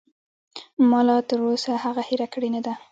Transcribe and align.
ما 0.89 0.99
لاتر 1.07 1.39
اوسه 1.49 1.71
هغه 1.85 2.01
هېره 2.09 2.27
کړې 2.33 2.49
نه 2.55 2.61
ده. 2.65 2.73